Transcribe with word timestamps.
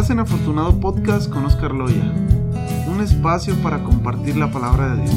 Estás 0.00 0.12
en 0.12 0.20
Afortunado 0.20 0.80
Podcast 0.80 1.30
con 1.30 1.44
Oscar 1.44 1.74
Loya, 1.74 2.10
un 2.90 3.02
espacio 3.02 3.54
para 3.56 3.84
compartir 3.84 4.34
la 4.34 4.50
palabra 4.50 4.96
de 4.96 5.02
Dios. 5.02 5.14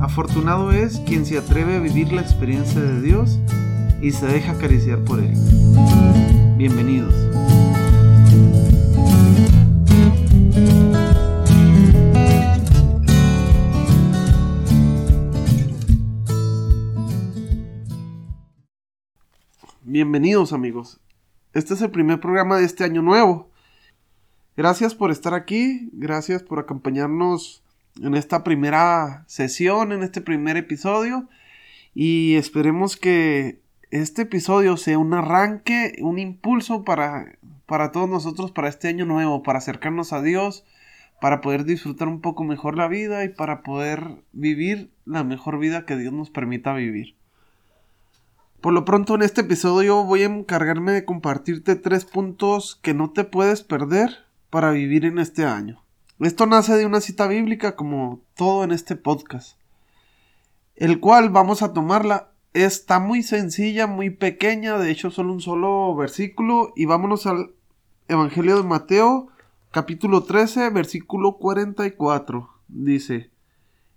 Afortunado 0.00 0.72
es 0.72 0.98
quien 1.00 1.26
se 1.26 1.36
atreve 1.36 1.76
a 1.76 1.78
vivir 1.78 2.10
la 2.10 2.22
experiencia 2.22 2.80
de 2.80 3.02
Dios 3.02 3.38
y 4.00 4.12
se 4.12 4.26
deja 4.28 4.52
acariciar 4.52 5.04
por 5.04 5.20
Él. 5.20 5.34
Bienvenidos. 6.56 7.12
Bienvenidos 19.82 20.54
amigos. 20.54 20.98
Este 21.52 21.74
es 21.74 21.82
el 21.82 21.90
primer 21.90 22.20
programa 22.20 22.56
de 22.56 22.64
este 22.64 22.84
año 22.84 23.02
nuevo. 23.02 23.49
Gracias 24.56 24.94
por 24.94 25.10
estar 25.10 25.32
aquí, 25.32 25.88
gracias 25.92 26.42
por 26.42 26.58
acompañarnos 26.58 27.62
en 28.02 28.14
esta 28.14 28.42
primera 28.42 29.24
sesión, 29.26 29.92
en 29.92 30.02
este 30.02 30.20
primer 30.20 30.56
episodio 30.56 31.28
y 31.94 32.34
esperemos 32.34 32.96
que 32.96 33.60
este 33.90 34.22
episodio 34.22 34.76
sea 34.76 34.98
un 34.98 35.14
arranque, 35.14 35.96
un 36.00 36.18
impulso 36.18 36.84
para, 36.84 37.38
para 37.66 37.92
todos 37.92 38.08
nosotros 38.08 38.50
para 38.50 38.68
este 38.68 38.88
año 38.88 39.04
nuevo, 39.04 39.42
para 39.42 39.58
acercarnos 39.58 40.12
a 40.12 40.22
Dios, 40.22 40.64
para 41.20 41.40
poder 41.40 41.64
disfrutar 41.64 42.08
un 42.08 42.20
poco 42.20 42.44
mejor 42.44 42.76
la 42.76 42.88
vida 42.88 43.24
y 43.24 43.28
para 43.28 43.62
poder 43.62 44.22
vivir 44.32 44.90
la 45.04 45.24
mejor 45.24 45.58
vida 45.58 45.86
que 45.86 45.96
Dios 45.96 46.12
nos 46.12 46.30
permita 46.30 46.74
vivir. 46.74 47.14
Por 48.60 48.72
lo 48.72 48.84
pronto 48.84 49.14
en 49.14 49.22
este 49.22 49.40
episodio 49.40 50.04
voy 50.04 50.22
a 50.22 50.26
encargarme 50.26 50.92
de 50.92 51.04
compartirte 51.04 51.76
tres 51.76 52.04
puntos 52.04 52.78
que 52.82 52.94
no 52.94 53.10
te 53.10 53.24
puedes 53.24 53.62
perder 53.62 54.29
para 54.50 54.72
vivir 54.72 55.04
en 55.04 55.18
este 55.18 55.44
año. 55.44 55.82
Esto 56.18 56.46
nace 56.46 56.76
de 56.76 56.84
una 56.84 57.00
cita 57.00 57.26
bíblica 57.26 57.76
como 57.76 58.20
todo 58.34 58.64
en 58.64 58.72
este 58.72 58.96
podcast, 58.96 59.58
el 60.76 61.00
cual 61.00 61.30
vamos 61.30 61.62
a 61.62 61.72
tomarla. 61.72 62.32
Está 62.52 62.98
muy 62.98 63.22
sencilla, 63.22 63.86
muy 63.86 64.10
pequeña, 64.10 64.76
de 64.76 64.90
hecho 64.90 65.10
solo 65.10 65.32
un 65.32 65.40
solo 65.40 65.94
versículo 65.94 66.72
y 66.76 66.84
vámonos 66.84 67.26
al 67.26 67.52
Evangelio 68.08 68.56
de 68.56 68.64
Mateo 68.64 69.28
capítulo 69.70 70.24
13 70.24 70.70
versículo 70.70 71.38
44. 71.38 72.50
Dice, 72.68 73.30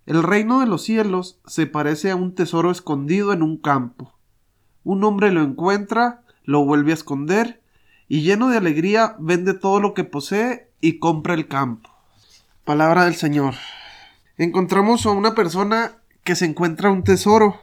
El 0.05 0.23
reino 0.23 0.59
de 0.59 0.67
los 0.67 0.83
cielos 0.83 1.39
se 1.45 1.65
parece 1.67 2.11
a 2.11 2.15
un 2.15 2.35
tesoro 2.35 2.71
escondido 2.71 3.33
en 3.33 3.41
un 3.41 3.57
campo 3.57 4.13
un 4.83 5.03
hombre 5.03 5.31
lo 5.31 5.41
encuentra, 5.41 6.23
lo 6.43 6.65
vuelve 6.65 6.91
a 6.91 6.95
esconder, 6.95 7.61
y 8.13 8.21
lleno 8.21 8.49
de 8.49 8.57
alegría 8.57 9.15
vende 9.17 9.55
todo 9.55 9.79
lo 9.79 9.95
que 9.95 10.03
posee 10.03 10.69
y 10.79 10.99
compra 10.99 11.33
el 11.33 11.47
campo. 11.47 11.89
Palabra 12.63 13.05
del 13.05 13.15
Señor. 13.15 13.55
Encontramos 14.37 15.07
a 15.07 15.09
una 15.09 15.33
persona 15.33 15.93
que 16.23 16.35
se 16.35 16.45
encuentra 16.45 16.91
un 16.91 17.03
tesoro 17.03 17.59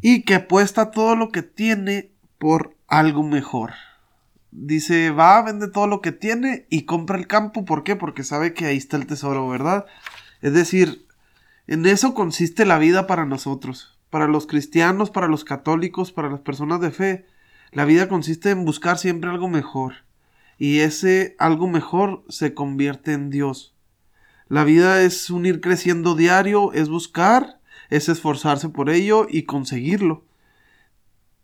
y 0.00 0.22
que 0.22 0.36
apuesta 0.36 0.90
todo 0.90 1.16
lo 1.16 1.28
que 1.28 1.42
tiene 1.42 2.12
por 2.38 2.74
algo 2.88 3.24
mejor. 3.24 3.72
Dice, 4.52 5.10
va, 5.10 5.42
vende 5.42 5.68
todo 5.68 5.86
lo 5.86 6.00
que 6.00 6.12
tiene 6.12 6.64
y 6.70 6.86
compra 6.86 7.18
el 7.18 7.26
campo. 7.26 7.66
¿Por 7.66 7.84
qué? 7.84 7.94
Porque 7.94 8.24
sabe 8.24 8.54
que 8.54 8.64
ahí 8.64 8.78
está 8.78 8.96
el 8.96 9.06
tesoro, 9.06 9.46
¿verdad? 9.50 9.84
Es 10.40 10.54
decir, 10.54 11.06
en 11.66 11.84
eso 11.84 12.14
consiste 12.14 12.64
la 12.64 12.78
vida 12.78 13.06
para 13.06 13.26
nosotros 13.26 13.98
para 14.12 14.28
los 14.28 14.46
cristianos, 14.46 15.10
para 15.10 15.26
los 15.26 15.42
católicos, 15.42 16.12
para 16.12 16.28
las 16.28 16.40
personas 16.40 16.82
de 16.82 16.90
fe, 16.90 17.26
la 17.72 17.86
vida 17.86 18.08
consiste 18.08 18.50
en 18.50 18.64
buscar 18.64 18.98
siempre 18.98 19.30
algo 19.30 19.48
mejor. 19.48 19.94
Y 20.58 20.80
ese 20.80 21.34
algo 21.38 21.66
mejor 21.66 22.24
se 22.28 22.54
convierte 22.54 23.12
en 23.14 23.30
Dios. 23.30 23.74
La 24.48 24.64
vida 24.64 25.02
es 25.02 25.30
un 25.30 25.46
ir 25.46 25.60
creciendo 25.60 26.14
diario, 26.14 26.72
es 26.74 26.90
buscar, 26.90 27.58
es 27.88 28.10
esforzarse 28.10 28.68
por 28.68 28.90
ello 28.90 29.26
y 29.28 29.44
conseguirlo. 29.44 30.24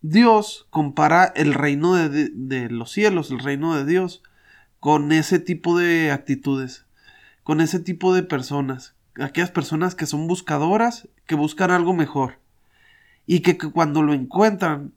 Dios 0.01 0.67
compara 0.69 1.25
el 1.35 1.53
reino 1.53 1.95
de, 1.95 2.29
de, 2.31 2.69
los 2.69 2.91
cielos, 2.91 3.31
el 3.31 3.39
reino 3.39 3.75
de 3.75 3.85
Dios, 3.85 4.21
con 4.79 5.11
ese 5.11 5.39
tipo 5.39 5.77
de 5.77 6.11
actitudes, 6.11 6.85
con 7.43 7.59
ese 7.59 7.79
tipo 7.79 8.13
de 8.13 8.23
personas, 8.23 8.95
aquellas 9.19 9.51
personas 9.51 9.95
que 9.95 10.05
son 10.05 10.27
buscadoras, 10.27 11.09
que 11.25 11.35
buscan 11.35 11.71
algo 11.71 11.93
mejor 11.93 12.39
y 13.25 13.41
que, 13.41 13.57
cuando 13.57 14.01
lo 14.01 14.13
encuentran 14.13 14.93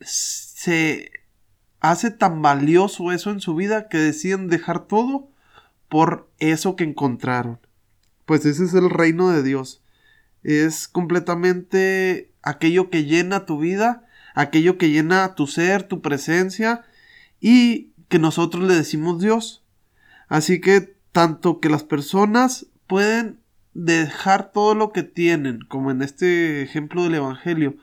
se 0.00 1.10
hace 1.80 2.10
tan 2.10 2.42
valioso 2.42 3.12
eso 3.12 3.30
en 3.30 3.40
su 3.40 3.54
vida 3.54 3.88
que 3.88 3.98
deciden 3.98 4.48
dejar 4.48 4.86
todo 4.86 5.28
por 5.88 6.30
eso 6.38 6.76
que 6.76 6.84
encontraron. 6.84 7.60
Pues 8.24 8.46
ese 8.46 8.64
es 8.64 8.74
el 8.74 8.90
reino 8.90 9.30
de 9.30 9.42
Dios. 9.42 9.82
Es 10.42 10.88
completamente 10.88 12.32
aquello 12.42 12.90
que 12.90 13.04
llena 13.04 13.46
tu 13.46 13.58
vida, 13.58 14.06
aquello 14.34 14.78
que 14.78 14.90
llena 14.90 15.34
tu 15.34 15.46
ser, 15.46 15.82
tu 15.82 16.00
presencia 16.00 16.84
y 17.40 17.92
que 18.08 18.18
nosotros 18.18 18.64
le 18.64 18.74
decimos 18.74 19.20
Dios. 19.20 19.62
Así 20.28 20.60
que 20.60 20.96
tanto 21.12 21.60
que 21.60 21.68
las 21.68 21.84
personas 21.84 22.66
pueden 22.86 23.40
dejar 23.74 24.52
todo 24.52 24.74
lo 24.74 24.92
que 24.92 25.02
tienen, 25.02 25.60
como 25.68 25.90
en 25.90 26.02
este 26.02 26.62
ejemplo 26.62 27.04
del 27.04 27.16
Evangelio, 27.16 27.76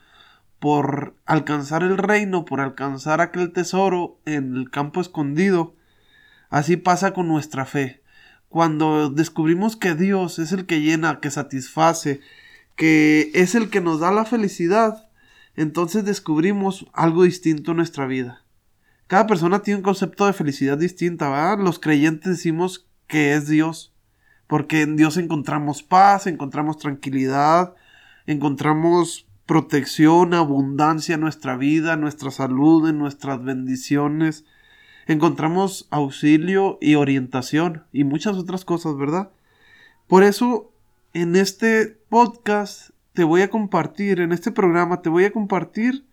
por 0.62 1.16
alcanzar 1.26 1.82
el 1.82 1.98
reino, 1.98 2.46
por 2.46 2.62
alcanzar 2.62 3.20
aquel 3.20 3.52
tesoro 3.52 4.22
en 4.26 4.56
el 4.56 4.70
campo 4.70 5.02
escondido. 5.02 5.76
Así 6.50 6.78
pasa 6.78 7.12
con 7.12 7.28
nuestra 7.28 7.66
fe. 7.66 8.02
Cuando 8.48 9.10
descubrimos 9.10 9.76
que 9.76 9.96
Dios 9.96 10.40
es 10.40 10.52
el 10.52 10.66
que 10.66 10.80
llena, 10.80 11.20
que 11.20 11.32
satisface, 11.32 12.22
que 12.76 13.32
es 13.34 13.56
el 13.56 13.70
que 13.70 13.82
nos 13.82 14.00
da 14.00 14.12
la 14.12 14.24
felicidad, 14.24 15.10
entonces 15.56 16.06
descubrimos 16.06 16.86
algo 16.94 17.24
distinto 17.24 17.72
en 17.72 17.78
nuestra 17.78 18.06
vida. 18.06 18.46
Cada 19.08 19.28
persona 19.28 19.64
tiene 19.64 19.80
un 19.80 19.84
concepto 19.84 20.28
de 20.28 20.34
felicidad 20.34 20.78
distinta, 20.78 21.28
¿verdad? 21.28 21.60
Los 21.60 21.80
creyentes 21.80 22.32
decimos 22.38 22.88
que 23.08 23.34
es 23.34 23.48
Dios 23.48 23.92
porque 24.46 24.82
en 24.82 24.98
Dios 24.98 25.16
encontramos 25.16 25.82
paz, 25.82 26.28
encontramos 26.28 26.78
tranquilidad, 26.78 27.74
encontramos 28.26 29.26
protección, 29.52 30.34
abundancia 30.34 31.16
en 31.16 31.20
nuestra 31.20 31.58
vida, 31.58 31.96
en 31.96 32.00
nuestra 32.00 32.32
salud, 32.32 32.88
en 32.88 32.98
nuestras 32.98 33.44
bendiciones. 33.44 34.46
Encontramos 35.08 35.90
auxilio 35.92 36.78
y 36.80 36.96
orientación 36.96 37.84
y 37.92 38.06
muchas 38.06 38.38
otras 38.38 38.64
cosas, 38.64 38.96
¿verdad? 38.96 39.30
Por 40.08 40.24
eso, 40.24 40.72
en 41.12 41.36
este 41.36 42.00
podcast 42.08 42.92
te 43.12 43.26
voy 43.26 43.42
a 43.42 43.50
compartir, 43.50 44.22
en 44.22 44.32
este 44.32 44.54
programa 44.54 45.02
te 45.02 45.10
voy 45.10 45.26
a 45.26 45.34
compartir 45.34 46.06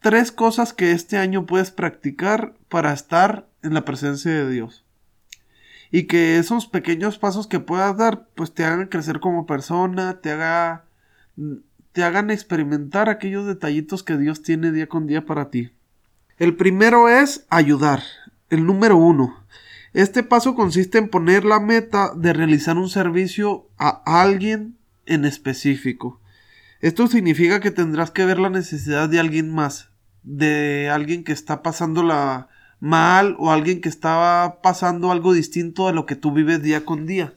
tres 0.00 0.32
cosas 0.32 0.72
que 0.72 0.92
este 0.92 1.18
año 1.18 1.44
puedes 1.44 1.70
practicar 1.70 2.54
para 2.70 2.94
estar 2.94 3.46
en 3.62 3.74
la 3.74 3.84
presencia 3.84 4.32
de 4.32 4.50
Dios 4.50 4.86
y 5.90 6.04
que 6.04 6.38
esos 6.38 6.66
pequeños 6.66 7.18
pasos 7.18 7.46
que 7.46 7.60
puedas 7.60 7.94
dar 7.98 8.26
pues 8.34 8.54
te 8.54 8.64
hagan 8.64 8.86
crecer 8.86 9.20
como 9.20 9.44
persona, 9.44 10.22
te 10.22 10.30
haga 10.30 10.86
te 11.96 12.04
hagan 12.04 12.30
experimentar 12.30 13.08
aquellos 13.08 13.46
detallitos 13.46 14.02
que 14.02 14.18
Dios 14.18 14.42
tiene 14.42 14.70
día 14.70 14.86
con 14.86 15.06
día 15.06 15.24
para 15.24 15.48
ti. 15.48 15.70
El 16.36 16.54
primero 16.54 17.08
es 17.08 17.46
ayudar. 17.48 18.02
El 18.50 18.66
número 18.66 18.98
uno. 18.98 19.46
Este 19.94 20.22
paso 20.22 20.54
consiste 20.54 20.98
en 20.98 21.08
poner 21.08 21.46
la 21.46 21.58
meta 21.58 22.12
de 22.14 22.34
realizar 22.34 22.76
un 22.76 22.90
servicio 22.90 23.70
a 23.78 24.02
alguien 24.20 24.76
en 25.06 25.24
específico. 25.24 26.20
Esto 26.82 27.06
significa 27.06 27.60
que 27.60 27.70
tendrás 27.70 28.10
que 28.10 28.26
ver 28.26 28.40
la 28.40 28.50
necesidad 28.50 29.08
de 29.08 29.18
alguien 29.18 29.50
más, 29.50 29.88
de 30.22 30.90
alguien 30.90 31.24
que 31.24 31.32
está 31.32 31.62
pasando 31.62 32.02
la, 32.02 32.50
mal 32.78 33.36
o 33.38 33.50
alguien 33.50 33.80
que 33.80 33.88
estaba 33.88 34.60
pasando 34.60 35.10
algo 35.10 35.32
distinto 35.32 35.88
a 35.88 35.92
lo 35.92 36.04
que 36.04 36.14
tú 36.14 36.30
vives 36.30 36.62
día 36.62 36.84
con 36.84 37.06
día. 37.06 37.32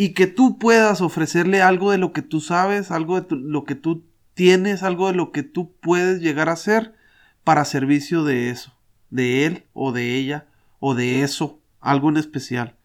Y 0.00 0.14
que 0.14 0.28
tú 0.28 0.58
puedas 0.58 1.00
ofrecerle 1.00 1.60
algo 1.60 1.90
de 1.90 1.98
lo 1.98 2.12
que 2.12 2.22
tú 2.22 2.40
sabes, 2.40 2.92
algo 2.92 3.20
de 3.20 3.34
lo 3.34 3.64
que 3.64 3.74
tú 3.74 4.04
tienes, 4.34 4.84
algo 4.84 5.08
de 5.08 5.14
lo 5.14 5.32
que 5.32 5.42
tú 5.42 5.74
puedes 5.80 6.20
llegar 6.20 6.48
a 6.48 6.52
hacer 6.52 6.94
para 7.42 7.64
servicio 7.64 8.22
de 8.22 8.50
eso, 8.50 8.78
de 9.10 9.44
él 9.44 9.66
o 9.72 9.90
de 9.90 10.14
ella 10.14 10.46
o 10.78 10.94
de 10.94 11.24
eso, 11.24 11.60
algo 11.80 12.10
en 12.10 12.16
especial. 12.16 12.76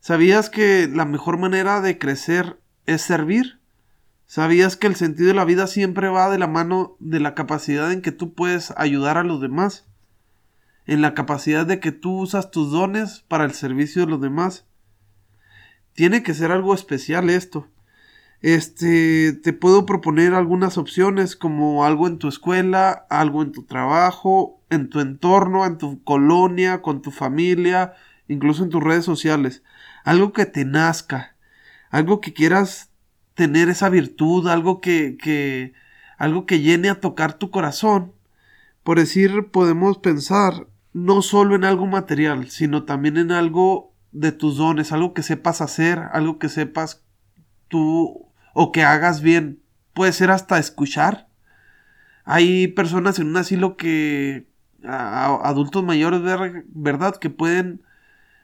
¿Sabías 0.00 0.50
que 0.50 0.88
la 0.92 1.04
mejor 1.04 1.38
manera 1.38 1.80
de 1.80 1.98
crecer 1.98 2.58
es 2.84 3.02
servir? 3.02 3.60
¿Sabías 4.26 4.76
que 4.76 4.88
el 4.88 4.96
sentido 4.96 5.28
de 5.28 5.34
la 5.34 5.44
vida 5.44 5.68
siempre 5.68 6.08
va 6.08 6.30
de 6.30 6.38
la 6.38 6.48
mano 6.48 6.96
de 6.98 7.20
la 7.20 7.36
capacidad 7.36 7.92
en 7.92 8.02
que 8.02 8.10
tú 8.10 8.34
puedes 8.34 8.74
ayudar 8.76 9.18
a 9.18 9.22
los 9.22 9.40
demás? 9.40 9.86
en 10.86 11.02
la 11.02 11.14
capacidad 11.14 11.66
de 11.66 11.78
que 11.78 11.92
tú 11.92 12.18
usas 12.18 12.50
tus 12.50 12.72
dones 12.72 13.24
para 13.28 13.44
el 13.44 13.52
servicio 13.52 14.04
de 14.04 14.10
los 14.10 14.20
demás. 14.20 14.66
Tiene 16.00 16.22
que 16.22 16.32
ser 16.32 16.50
algo 16.50 16.72
especial 16.72 17.28
esto. 17.28 17.68
Este, 18.40 19.34
te 19.34 19.52
puedo 19.52 19.84
proponer 19.84 20.32
algunas 20.32 20.78
opciones 20.78 21.36
como 21.36 21.84
algo 21.84 22.06
en 22.06 22.16
tu 22.16 22.26
escuela, 22.26 23.04
algo 23.10 23.42
en 23.42 23.52
tu 23.52 23.64
trabajo 23.64 24.62
en 24.70 24.88
tu 24.88 25.00
entorno, 25.00 25.66
en 25.66 25.76
tu 25.76 26.02
colonia, 26.02 26.80
con 26.80 27.02
tu 27.02 27.10
familia, 27.10 27.92
incluso 28.28 28.64
en 28.64 28.70
tus 28.70 28.82
redes 28.82 29.04
sociales. 29.04 29.62
Algo 30.02 30.32
que 30.32 30.46
te 30.46 30.64
nazca, 30.64 31.36
algo 31.90 32.22
que 32.22 32.32
quieras 32.32 32.88
tener 33.34 33.68
esa 33.68 33.90
virtud, 33.90 34.48
algo 34.48 34.80
que, 34.80 35.18
que 35.22 35.74
algo 36.16 36.46
que 36.46 36.60
llene 36.60 36.88
a 36.88 37.00
tocar 37.00 37.34
tu 37.34 37.50
corazón. 37.50 38.14
Por 38.84 38.98
decir, 38.98 39.50
podemos 39.50 39.98
pensar 39.98 40.66
no 40.94 41.20
solo 41.20 41.56
en 41.56 41.64
algo 41.64 41.86
material, 41.86 42.48
sino 42.48 42.84
también 42.84 43.18
en 43.18 43.32
algo 43.32 43.89
de 44.12 44.32
tus 44.32 44.56
dones, 44.56 44.92
algo 44.92 45.14
que 45.14 45.22
sepas 45.22 45.60
hacer, 45.60 46.00
algo 46.12 46.38
que 46.38 46.48
sepas 46.48 47.04
tú 47.68 48.28
o 48.54 48.72
que 48.72 48.82
hagas 48.82 49.20
bien. 49.20 49.62
Puede 49.94 50.12
ser 50.12 50.30
hasta 50.30 50.58
escuchar. 50.58 51.28
Hay 52.24 52.68
personas 52.68 53.18
en 53.18 53.28
un 53.28 53.36
asilo 53.36 53.76
que 53.76 54.46
adultos 54.82 55.84
mayores, 55.84 56.22
¿verdad? 56.68 57.16
Que 57.16 57.30
pueden 57.30 57.82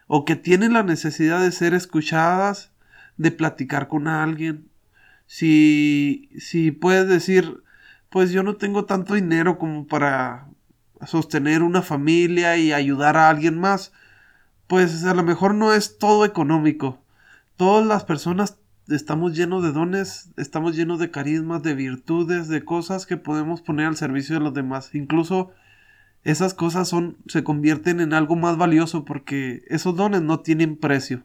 o 0.07 0.25
que 0.25 0.37
tienen 0.37 0.73
la 0.73 0.83
necesidad 0.83 1.41
de 1.41 1.51
ser 1.53 1.75
escuchadas, 1.75 2.73
de 3.17 3.31
platicar 3.33 3.89
con 3.89 4.09
alguien. 4.09 4.69
Si, 5.27 6.31
si 6.39 6.71
puedes 6.71 7.09
decir, 7.09 7.63
pues 8.11 8.31
yo 8.31 8.43
no 8.43 8.57
tengo 8.57 8.85
tanto 8.85 9.15
dinero 9.15 9.59
como 9.59 9.87
para 9.87 10.49
sostener 11.05 11.63
una 11.63 11.83
familia 11.83 12.57
y 12.57 12.73
ayudar 12.73 13.17
a 13.17 13.29
alguien 13.29 13.59
más, 13.59 13.93
pues 14.67 15.05
a 15.05 15.15
lo 15.15 15.23
mejor 15.23 15.55
no 15.55 15.73
es 15.73 15.99
todo 15.99 16.25
económico. 16.25 16.99
Todas 17.57 17.87
las 17.87 18.05
personas 18.05 18.59
estamos 18.89 19.37
llenos 19.37 19.63
de 19.63 19.73
dones, 19.73 20.31
estamos 20.37 20.77
llenos 20.77 20.99
de 20.99 21.11
carismas, 21.11 21.63
de 21.63 21.75
virtudes, 21.75 22.49
de 22.49 22.65
cosas 22.65 23.07
que 23.07 23.17
podemos 23.17 23.61
poner 23.61 23.87
al 23.87 23.97
servicio 23.97 24.37
de 24.37 24.45
los 24.45 24.55
demás. 24.55 24.95
Incluso 24.95 25.51
esas 26.25 26.55
cosas 26.55 26.89
son, 26.89 27.17
se 27.29 27.45
convierten 27.45 28.01
en 28.01 28.13
algo 28.13 28.37
más 28.37 28.57
valioso 28.57 29.05
porque 29.05 29.63
esos 29.69 29.97
dones 29.97 30.23
no 30.23 30.41
tienen 30.41 30.77
precio. 30.77 31.23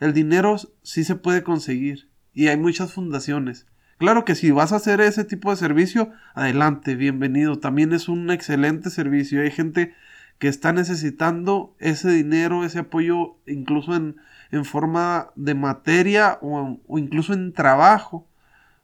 El 0.00 0.12
dinero 0.12 0.56
sí 0.82 1.04
se 1.04 1.16
puede 1.16 1.42
conseguir 1.42 2.08
y 2.32 2.48
hay 2.48 2.56
muchas 2.56 2.92
fundaciones. 2.92 3.66
Claro 3.98 4.24
que 4.24 4.34
si 4.34 4.50
vas 4.50 4.72
a 4.72 4.76
hacer 4.76 5.00
ese 5.00 5.24
tipo 5.24 5.50
de 5.50 5.56
servicio, 5.56 6.10
adelante, 6.34 6.96
bienvenido. 6.96 7.58
También 7.58 7.92
es 7.92 8.08
un 8.08 8.30
excelente 8.30 8.90
servicio. 8.90 9.40
Hay 9.40 9.52
gente 9.52 9.94
que 10.38 10.48
está 10.48 10.72
necesitando 10.72 11.74
ese 11.78 12.10
dinero, 12.10 12.64
ese 12.64 12.80
apoyo, 12.80 13.36
incluso 13.46 13.94
en, 13.94 14.16
en 14.50 14.64
forma 14.64 15.30
de 15.36 15.54
materia 15.54 16.38
o, 16.42 16.80
o, 16.86 16.98
incluso 16.98 17.32
en 17.32 17.52
trabajo 17.52 18.28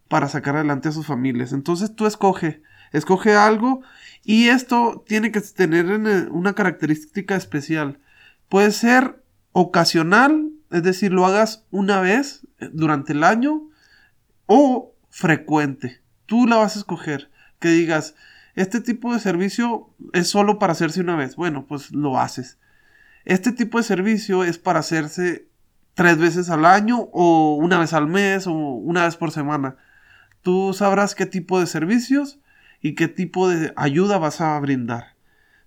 para 0.08 0.28
sacar 0.28 0.56
adelante 0.56 0.88
a 0.88 0.92
sus 0.92 1.06
familias. 1.06 1.52
Entonces 1.52 1.94
tú 1.94 2.06
escoge, 2.06 2.62
escoge 2.92 3.34
algo 3.34 3.82
y 4.24 4.48
esto 4.48 5.04
tiene 5.06 5.32
que 5.32 5.40
tener 5.40 5.86
una 6.30 6.54
característica 6.54 7.36
especial. 7.36 7.98
Puede 8.48 8.72
ser 8.72 9.22
ocasional, 9.52 10.50
es 10.70 10.82
decir, 10.82 11.12
lo 11.12 11.26
hagas 11.26 11.64
una 11.70 12.00
vez 12.00 12.46
durante 12.72 13.12
el 13.12 13.24
año 13.24 13.62
o 14.46 14.94
frecuente. 15.10 16.00
Tú 16.26 16.46
la 16.46 16.56
vas 16.56 16.76
a 16.76 16.80
escoger. 16.80 17.30
Que 17.58 17.68
digas, 17.68 18.14
este 18.54 18.80
tipo 18.80 19.12
de 19.12 19.20
servicio 19.20 19.90
es 20.12 20.28
solo 20.28 20.58
para 20.58 20.72
hacerse 20.72 21.00
una 21.00 21.16
vez. 21.16 21.36
Bueno, 21.36 21.66
pues 21.66 21.92
lo 21.92 22.18
haces. 22.18 22.58
Este 23.24 23.52
tipo 23.52 23.78
de 23.78 23.84
servicio 23.84 24.44
es 24.44 24.58
para 24.58 24.80
hacerse 24.80 25.48
tres 25.94 26.18
veces 26.18 26.50
al 26.50 26.64
año 26.64 27.08
o 27.12 27.56
una 27.56 27.78
vez 27.78 27.92
al 27.92 28.06
mes 28.06 28.46
o 28.46 28.52
una 28.52 29.04
vez 29.04 29.16
por 29.16 29.30
semana. 29.30 29.76
Tú 30.42 30.72
sabrás 30.72 31.14
qué 31.14 31.26
tipo 31.26 31.60
de 31.60 31.66
servicios 31.66 32.40
y 32.80 32.94
qué 32.94 33.08
tipo 33.08 33.48
de 33.48 33.72
ayuda 33.76 34.18
vas 34.18 34.40
a 34.40 34.58
brindar. 34.58 35.16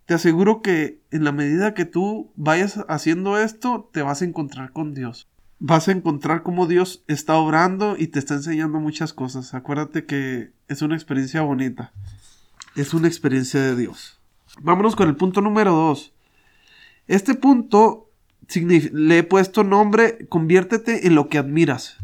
Te 0.05 0.15
aseguro 0.15 0.61
que 0.61 1.01
en 1.11 1.23
la 1.23 1.31
medida 1.31 1.73
que 1.73 1.85
tú 1.85 2.31
vayas 2.35 2.83
haciendo 2.89 3.37
esto, 3.37 3.89
te 3.93 4.01
vas 4.01 4.21
a 4.21 4.25
encontrar 4.25 4.71
con 4.71 4.93
Dios. 4.93 5.29
Vas 5.59 5.87
a 5.87 5.93
encontrar 5.93 6.43
cómo 6.43 6.67
Dios 6.67 7.05
está 7.07 7.35
obrando 7.35 7.95
y 7.97 8.07
te 8.07 8.19
está 8.19 8.33
enseñando 8.33 8.79
muchas 8.79 9.13
cosas. 9.13 9.53
Acuérdate 9.53 10.05
que 10.05 10.51
es 10.67 10.81
una 10.81 10.95
experiencia 10.95 11.41
bonita. 11.41 11.93
Es 12.75 12.93
una 12.93 13.07
experiencia 13.07 13.61
de 13.61 13.75
Dios. 13.75 14.19
Vámonos 14.61 14.95
con 14.95 15.07
el 15.07 15.15
punto 15.15 15.41
número 15.41 15.71
2. 15.71 16.13
Este 17.07 17.35
punto 17.35 18.09
le 18.55 19.17
he 19.17 19.23
puesto 19.23 19.63
nombre, 19.63 20.27
conviértete 20.29 21.07
en 21.07 21.15
lo 21.15 21.29
que 21.29 21.37
admiras 21.37 21.97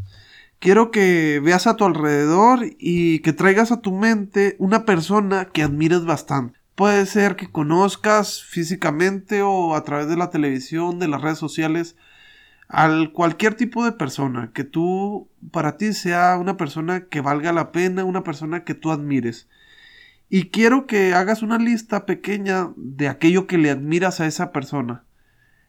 quiero 0.60 0.90
que 0.92 1.40
veas 1.42 1.66
a 1.66 1.74
tu 1.74 1.84
alrededor 1.84 2.60
y 2.78 3.18
que 3.20 3.32
traigas 3.32 3.72
a 3.72 3.80
tu 3.80 3.92
mente 3.92 4.54
una 4.58 4.84
persona 4.84 5.46
que 5.46 5.64
admires 5.64 6.04
bastante. 6.04 6.60
Puede 6.76 7.04
ser 7.06 7.34
que 7.34 7.50
conozcas 7.50 8.42
físicamente 8.42 9.42
o 9.42 9.74
a 9.74 9.82
través 9.84 10.08
de 10.08 10.16
la 10.16 10.30
televisión, 10.30 10.98
de 10.98 11.08
las 11.08 11.20
redes 11.20 11.38
sociales, 11.38 11.96
al 12.68 13.12
cualquier 13.12 13.54
tipo 13.54 13.84
de 13.84 13.92
persona 13.92 14.52
que 14.54 14.64
tú 14.64 15.28
para 15.50 15.76
ti 15.76 15.92
sea 15.92 16.38
una 16.38 16.56
persona 16.56 17.06
que 17.06 17.20
valga 17.20 17.52
la 17.52 17.72
pena, 17.72 18.04
una 18.04 18.22
persona 18.22 18.64
que 18.64 18.74
tú 18.74 18.92
admires. 18.92 19.48
Y 20.30 20.50
quiero 20.50 20.86
que 20.86 21.12
hagas 21.12 21.42
una 21.42 21.58
lista 21.58 22.06
pequeña 22.06 22.70
de 22.76 23.08
aquello 23.08 23.48
que 23.48 23.58
le 23.58 23.70
admiras 23.70 24.20
a 24.20 24.26
esa 24.26 24.52
persona. 24.52 25.04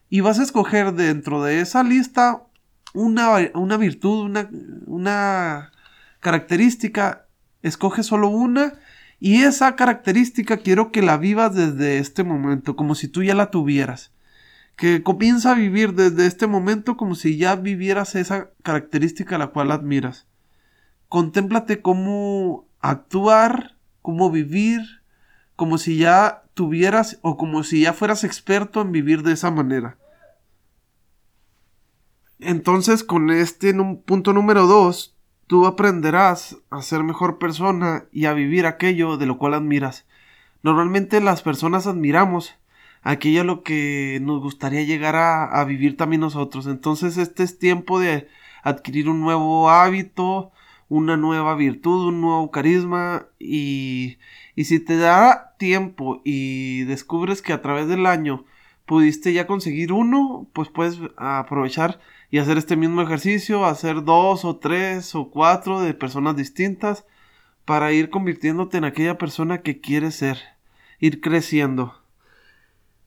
Y 0.08 0.20
vas 0.20 0.38
a 0.38 0.44
escoger 0.44 0.94
dentro 0.94 1.42
de 1.42 1.60
esa 1.60 1.82
lista 1.82 2.44
una, 2.94 3.76
virtud, 3.76 4.24
una, 4.24 4.48
una 4.86 5.72
característica, 6.20 7.26
escoge 7.62 8.04
solo 8.04 8.28
una 8.28 8.74
y 9.18 9.42
esa 9.42 9.76
característica 9.76 10.56
quiero 10.58 10.92
que 10.92 11.02
la 11.02 11.16
vivas 11.16 11.54
desde 11.54 11.98
este 11.98 12.24
momento, 12.24 12.76
como 12.76 12.94
si 12.94 13.08
tú 13.08 13.22
ya 13.22 13.34
la 13.34 13.50
tuvieras. 13.50 14.12
Que 14.76 15.02
comienza 15.02 15.52
a 15.52 15.54
vivir 15.54 15.94
desde 15.94 16.26
este 16.26 16.46
momento 16.46 16.96
como 16.96 17.14
si 17.14 17.36
ya 17.36 17.56
vivieras 17.56 18.14
esa 18.14 18.50
característica 18.62 19.36
a 19.36 19.38
la 19.38 19.48
cual 19.48 19.70
admiras. 19.70 20.26
Contémplate 21.08 21.82
cómo 21.82 22.66
actuar, 22.80 23.76
cómo 24.02 24.30
vivir, 24.30 24.80
como 25.56 25.78
si 25.78 25.96
ya 25.96 26.44
tuvieras 26.54 27.18
o 27.22 27.36
como 27.36 27.62
si 27.62 27.82
ya 27.82 27.92
fueras 27.92 28.24
experto 28.24 28.80
en 28.80 28.92
vivir 28.92 29.22
de 29.22 29.32
esa 29.32 29.50
manera. 29.50 29.96
Entonces, 32.40 33.04
con 33.04 33.30
este 33.30 33.72
punto 34.04 34.32
número 34.32 34.66
2, 34.66 35.16
tú 35.46 35.66
aprenderás 35.66 36.56
a 36.70 36.82
ser 36.82 37.04
mejor 37.04 37.38
persona 37.38 38.06
y 38.12 38.26
a 38.26 38.32
vivir 38.32 38.66
aquello 38.66 39.16
de 39.16 39.26
lo 39.26 39.38
cual 39.38 39.54
admiras. 39.54 40.06
Normalmente 40.62 41.20
las 41.20 41.42
personas 41.42 41.86
admiramos 41.86 42.54
aquello 43.02 43.42
a 43.42 43.44
lo 43.44 43.62
que 43.62 44.18
nos 44.22 44.40
gustaría 44.40 44.82
llegar 44.82 45.16
a, 45.16 45.64
vivir 45.64 45.96
también 45.96 46.20
nosotros. 46.20 46.66
Entonces, 46.66 47.16
este 47.16 47.42
es 47.42 47.58
tiempo 47.58 48.00
de 48.00 48.28
adquirir 48.62 49.08
un 49.08 49.20
nuevo 49.20 49.70
hábito, 49.70 50.52
una 50.92 51.16
nueva 51.16 51.54
virtud, 51.54 52.08
un 52.08 52.20
nuevo 52.20 52.50
carisma 52.50 53.26
y, 53.38 54.18
y 54.54 54.64
si 54.64 54.78
te 54.78 54.98
da 54.98 55.54
tiempo 55.58 56.20
y 56.22 56.84
descubres 56.84 57.40
que 57.40 57.54
a 57.54 57.62
través 57.62 57.88
del 57.88 58.04
año 58.04 58.44
pudiste 58.84 59.32
ya 59.32 59.46
conseguir 59.46 59.90
uno, 59.90 60.46
pues 60.52 60.68
puedes 60.68 60.98
aprovechar 61.16 61.98
y 62.30 62.36
hacer 62.38 62.58
este 62.58 62.76
mismo 62.76 63.00
ejercicio, 63.00 63.64
hacer 63.64 64.04
dos 64.04 64.44
o 64.44 64.56
tres 64.56 65.14
o 65.14 65.30
cuatro 65.30 65.80
de 65.80 65.94
personas 65.94 66.36
distintas 66.36 67.06
para 67.64 67.92
ir 67.92 68.10
convirtiéndote 68.10 68.76
en 68.76 68.84
aquella 68.84 69.16
persona 69.16 69.62
que 69.62 69.80
quieres 69.80 70.16
ser, 70.16 70.40
ir 71.00 71.22
creciendo. 71.22 71.94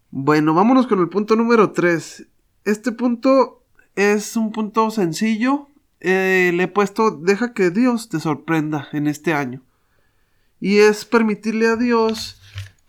Bueno, 0.10 0.56
vámonos 0.56 0.88
con 0.88 1.02
el 1.02 1.10
punto 1.10 1.36
número 1.36 1.72
tres. 1.72 2.28
Este 2.64 2.92
punto 2.92 3.62
es 3.96 4.36
un 4.36 4.52
punto 4.52 4.90
sencillo. 4.90 5.70
Eh, 6.08 6.52
le 6.54 6.64
he 6.64 6.68
puesto, 6.68 7.10
deja 7.10 7.56
que 7.56 7.72
Dios 7.72 8.10
te 8.10 8.20
sorprenda 8.20 8.90
en 8.94 9.08
este 9.08 9.34
año. 9.34 9.64
Y 10.60 10.78
es 10.78 11.04
permitirle 11.04 11.66
a 11.66 11.78
Dios 11.78 12.40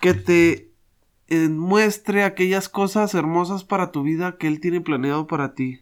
que 0.01 0.13
te 0.13 0.71
eh, 1.29 1.49
muestre 1.49 2.25
aquellas 2.25 2.69
cosas 2.69 3.15
hermosas 3.15 3.65
para 3.65 3.91
tu 3.91 4.03
vida 4.03 4.37
que 4.37 4.49
Él 4.49 4.61
tiene 4.61 4.83
planeado 4.83 5.27
para 5.27 5.55
ti. 5.55 5.81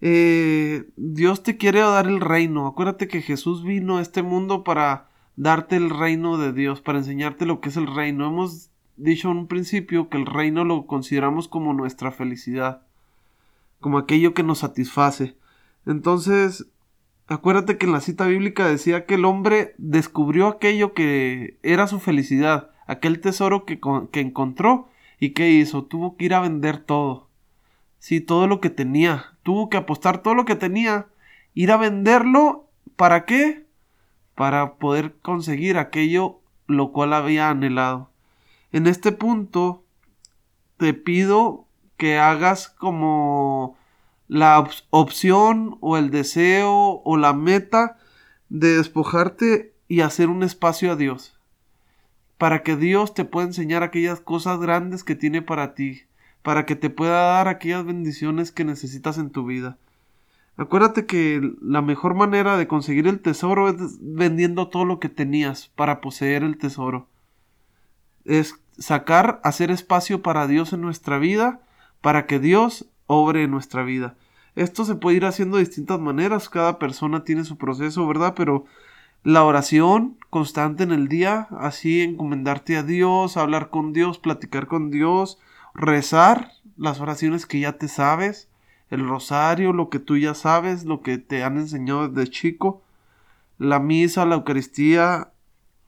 Eh, 0.00 0.88
Dios 0.96 1.42
te 1.42 1.58
quiere 1.58 1.80
dar 1.80 2.06
el 2.06 2.22
reino. 2.22 2.66
Acuérdate 2.66 3.08
que 3.08 3.20
Jesús 3.20 3.62
vino 3.62 3.98
a 3.98 4.00
este 4.00 4.22
mundo 4.22 4.64
para 4.64 5.10
darte 5.36 5.76
el 5.76 5.90
reino 5.90 6.38
de 6.38 6.54
Dios, 6.54 6.80
para 6.80 6.96
enseñarte 6.96 7.44
lo 7.44 7.60
que 7.60 7.68
es 7.68 7.76
el 7.76 7.94
reino. 7.94 8.26
Hemos 8.26 8.70
dicho 8.96 9.30
en 9.30 9.36
un 9.36 9.48
principio 9.48 10.08
que 10.08 10.16
el 10.16 10.24
reino 10.24 10.64
lo 10.64 10.86
consideramos 10.86 11.46
como 11.46 11.74
nuestra 11.74 12.10
felicidad, 12.10 12.86
como 13.80 13.98
aquello 13.98 14.32
que 14.32 14.42
nos 14.42 14.60
satisface. 14.60 15.36
Entonces, 15.86 16.66
acuérdate 17.26 17.78
que 17.78 17.86
en 17.86 17.92
la 17.92 18.00
cita 18.00 18.26
bíblica 18.26 18.66
decía 18.66 19.06
que 19.06 19.14
el 19.14 19.24
hombre 19.24 19.74
descubrió 19.78 20.48
aquello 20.48 20.94
que 20.94 21.58
era 21.62 21.86
su 21.86 22.00
felicidad, 22.00 22.70
aquel 22.86 23.20
tesoro 23.20 23.64
que, 23.64 23.80
que 24.12 24.20
encontró 24.20 24.88
y 25.20 25.30
que 25.30 25.50
hizo, 25.50 25.84
tuvo 25.84 26.16
que 26.16 26.26
ir 26.26 26.34
a 26.34 26.40
vender 26.40 26.78
todo. 26.78 27.28
Sí, 27.98 28.20
todo 28.20 28.46
lo 28.46 28.60
que 28.60 28.70
tenía, 28.70 29.36
tuvo 29.42 29.68
que 29.68 29.76
apostar 29.76 30.22
todo 30.22 30.34
lo 30.34 30.44
que 30.44 30.56
tenía, 30.56 31.06
ir 31.54 31.72
a 31.72 31.76
venderlo, 31.76 32.68
¿para 32.96 33.24
qué? 33.24 33.66
Para 34.34 34.74
poder 34.74 35.16
conseguir 35.22 35.78
aquello 35.78 36.40
lo 36.66 36.92
cual 36.92 37.12
había 37.12 37.50
anhelado. 37.50 38.10
En 38.72 38.86
este 38.86 39.12
punto 39.12 39.84
te 40.76 40.94
pido 40.94 41.66
que 41.96 42.18
hagas 42.18 42.68
como 42.68 43.76
la 44.28 44.66
opción 44.90 45.76
o 45.80 45.96
el 45.96 46.10
deseo 46.10 47.02
o 47.04 47.16
la 47.16 47.32
meta 47.32 47.98
de 48.48 48.76
despojarte 48.76 49.74
y 49.88 50.00
hacer 50.00 50.28
un 50.28 50.42
espacio 50.42 50.92
a 50.92 50.96
Dios. 50.96 51.38
Para 52.38 52.62
que 52.62 52.76
Dios 52.76 53.14
te 53.14 53.24
pueda 53.24 53.46
enseñar 53.46 53.82
aquellas 53.82 54.20
cosas 54.20 54.58
grandes 54.60 55.04
que 55.04 55.14
tiene 55.14 55.42
para 55.42 55.74
ti. 55.74 56.02
Para 56.42 56.66
que 56.66 56.76
te 56.76 56.90
pueda 56.90 57.34
dar 57.34 57.48
aquellas 57.48 57.84
bendiciones 57.84 58.52
que 58.52 58.64
necesitas 58.64 59.18
en 59.18 59.30
tu 59.30 59.46
vida. 59.46 59.78
Acuérdate 60.56 61.06
que 61.06 61.40
la 61.60 61.82
mejor 61.82 62.14
manera 62.14 62.56
de 62.56 62.68
conseguir 62.68 63.08
el 63.08 63.20
tesoro 63.20 63.68
es 63.68 63.98
vendiendo 64.00 64.68
todo 64.68 64.84
lo 64.84 65.00
que 65.00 65.08
tenías 65.08 65.68
para 65.74 66.00
poseer 66.00 66.44
el 66.44 66.58
tesoro. 66.58 67.08
Es 68.24 68.60
sacar, 68.78 69.40
hacer 69.42 69.70
espacio 69.70 70.22
para 70.22 70.46
Dios 70.46 70.72
en 70.72 70.80
nuestra 70.80 71.18
vida, 71.18 71.60
para 72.00 72.26
que 72.26 72.38
Dios 72.38 72.86
obre 73.06 73.44
en 73.44 73.50
nuestra 73.50 73.82
vida. 73.82 74.16
Esto 74.56 74.84
se 74.84 74.94
puede 74.94 75.16
ir 75.16 75.24
haciendo 75.24 75.56
de 75.56 75.64
distintas 75.64 75.98
maneras, 76.00 76.48
cada 76.48 76.78
persona 76.78 77.24
tiene 77.24 77.44
su 77.44 77.58
proceso, 77.58 78.06
¿verdad? 78.06 78.34
Pero 78.36 78.64
la 79.24 79.42
oración 79.44 80.18
constante 80.30 80.84
en 80.84 80.92
el 80.92 81.08
día, 81.08 81.48
así 81.58 82.02
encomendarte 82.02 82.76
a 82.76 82.82
Dios, 82.82 83.36
hablar 83.36 83.70
con 83.70 83.92
Dios, 83.92 84.18
platicar 84.18 84.66
con 84.66 84.90
Dios, 84.90 85.38
rezar 85.74 86.52
las 86.76 87.00
oraciones 87.00 87.46
que 87.46 87.60
ya 87.60 87.78
te 87.78 87.88
sabes, 87.88 88.48
el 88.90 89.08
rosario, 89.08 89.72
lo 89.72 89.88
que 89.90 89.98
tú 89.98 90.16
ya 90.16 90.34
sabes, 90.34 90.84
lo 90.84 91.00
que 91.00 91.18
te 91.18 91.42
han 91.42 91.58
enseñado 91.58 92.08
desde 92.08 92.30
chico, 92.30 92.82
la 93.58 93.80
misa, 93.80 94.26
la 94.26 94.36
Eucaristía, 94.36 95.32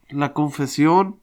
la 0.09 0.33
confesión. 0.33 1.21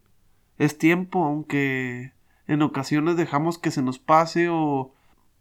Es 0.57 0.77
tiempo, 0.77 1.25
aunque 1.25 2.13
en 2.47 2.61
ocasiones 2.61 3.17
dejamos 3.17 3.57
que 3.57 3.71
se 3.71 3.81
nos 3.81 3.99
pase 3.99 4.49
o, 4.49 4.93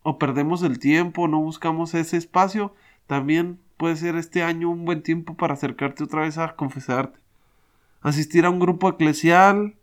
o 0.02 0.18
perdemos 0.18 0.62
el 0.62 0.78
tiempo, 0.78 1.28
no 1.28 1.40
buscamos 1.40 1.94
ese 1.94 2.16
espacio, 2.16 2.75
también 3.06 3.59
puede 3.76 3.97
ser 3.97 4.16
este 4.16 4.42
año 4.42 4.71
un 4.71 4.85
buen 4.85 5.02
tiempo 5.02 5.35
para 5.35 5.54
acercarte 5.54 6.04
otra 6.04 6.23
vez 6.23 6.38
a 6.38 6.54
confesarte. 6.56 7.18
Asistir 8.00 8.44
a 8.44 8.50
un 8.50 8.59
grupo 8.59 8.88
eclesial, 8.88 9.75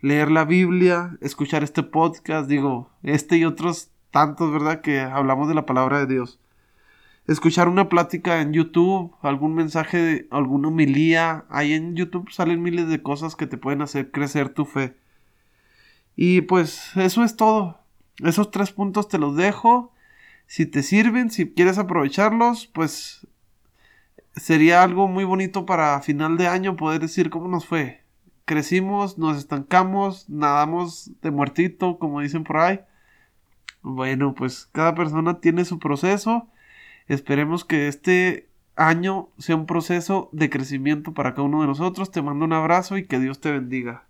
leer 0.00 0.30
la 0.30 0.44
Biblia, 0.44 1.16
escuchar 1.20 1.64
este 1.64 1.82
podcast, 1.82 2.48
digo, 2.48 2.90
este 3.02 3.36
y 3.36 3.44
otros 3.44 3.90
tantos, 4.10 4.52
¿verdad? 4.52 4.80
Que 4.80 5.00
hablamos 5.00 5.48
de 5.48 5.54
la 5.54 5.66
palabra 5.66 5.98
de 5.98 6.06
Dios. 6.06 6.38
Escuchar 7.26 7.68
una 7.68 7.88
plática 7.88 8.42
en 8.42 8.52
YouTube, 8.52 9.14
algún 9.22 9.54
mensaje, 9.54 9.98
de, 9.98 10.28
alguna 10.30 10.68
homilía. 10.68 11.46
Ahí 11.48 11.72
en 11.72 11.96
YouTube 11.96 12.30
salen 12.30 12.62
miles 12.62 12.88
de 12.88 13.02
cosas 13.02 13.34
que 13.34 13.46
te 13.46 13.56
pueden 13.56 13.80
hacer 13.80 14.10
crecer 14.10 14.50
tu 14.50 14.66
fe. 14.66 14.94
Y 16.16 16.42
pues 16.42 16.96
eso 16.96 17.24
es 17.24 17.34
todo. 17.36 17.78
Esos 18.22 18.50
tres 18.50 18.70
puntos 18.70 19.08
te 19.08 19.18
los 19.18 19.36
dejo. 19.36 19.92
Si 20.46 20.66
te 20.66 20.82
sirven, 20.82 21.30
si 21.30 21.50
quieres 21.52 21.78
aprovecharlos, 21.78 22.66
pues 22.66 23.26
sería 24.36 24.82
algo 24.82 25.08
muy 25.08 25.24
bonito 25.24 25.66
para 25.66 26.00
final 26.00 26.36
de 26.36 26.48
año 26.48 26.76
poder 26.76 27.00
decir 27.00 27.30
cómo 27.30 27.48
nos 27.48 27.66
fue. 27.66 28.02
Crecimos, 28.44 29.16
nos 29.16 29.38
estancamos, 29.38 30.28
nadamos 30.28 31.10
de 31.22 31.30
muertito, 31.30 31.98
como 31.98 32.20
dicen 32.20 32.44
por 32.44 32.58
ahí. 32.58 32.80
Bueno, 33.82 34.34
pues 34.34 34.68
cada 34.72 34.94
persona 34.94 35.40
tiene 35.40 35.64
su 35.64 35.78
proceso. 35.78 36.48
Esperemos 37.08 37.64
que 37.64 37.88
este 37.88 38.48
año 38.76 39.28
sea 39.38 39.56
un 39.56 39.66
proceso 39.66 40.28
de 40.32 40.50
crecimiento 40.50 41.12
para 41.14 41.32
cada 41.32 41.44
uno 41.44 41.62
de 41.62 41.66
nosotros. 41.68 42.10
Te 42.10 42.22
mando 42.22 42.44
un 42.44 42.52
abrazo 42.52 42.96
y 42.98 43.06
que 43.06 43.18
Dios 43.18 43.40
te 43.40 43.50
bendiga. 43.50 44.06